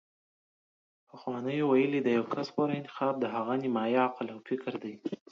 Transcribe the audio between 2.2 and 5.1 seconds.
کس غوره انتخاب د هغه نیمايي عقل او فکر دی